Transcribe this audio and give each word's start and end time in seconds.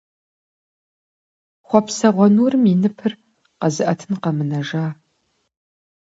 Хъуэпсэгъуэ 1.67 2.27
нурым 2.35 2.63
и 2.73 2.75
ныпыр 2.81 3.13
къэзыӀэтын 3.59 4.13
къэмынэжа… 4.23 4.85